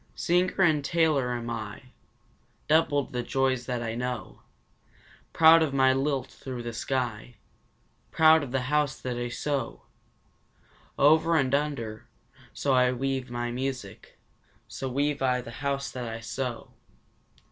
Singer 0.15 0.63
and 0.63 0.83
tailor 0.83 1.31
am 1.35 1.51
I 1.51 1.91
Doubled 2.67 3.13
the 3.13 3.21
joys 3.21 3.67
that 3.67 3.83
I 3.83 3.93
know 3.93 4.41
Proud 5.31 5.61
of 5.61 5.75
my 5.75 5.93
lilt 5.93 6.27
through 6.31 6.63
the 6.63 6.73
sky, 6.73 7.35
Proud 8.09 8.41
of 8.41 8.51
the 8.51 8.61
house 8.61 8.99
that 8.99 9.15
I 9.17 9.29
sew 9.29 9.83
Over 10.97 11.35
and 11.35 11.53
under, 11.53 12.07
so 12.51 12.91
weave 12.95 13.27
I 13.29 13.31
my 13.31 13.51
music 13.51 14.17
so 14.67 14.89
weave 14.89 15.21
I 15.21 15.39
the 15.39 15.51
house 15.61 15.91
that 15.91 16.07
I 16.07 16.19
sew. 16.19 16.71